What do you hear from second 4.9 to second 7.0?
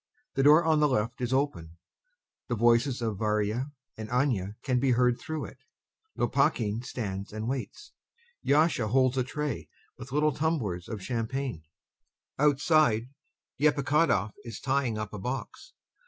heard through it. LOPAKHIN